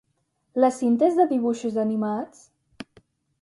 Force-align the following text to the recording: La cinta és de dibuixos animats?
La 0.63 0.71
cinta 0.77 1.09
és 1.09 1.19
de 1.19 1.25
dibuixos 1.33 1.77
animats? 1.85 2.43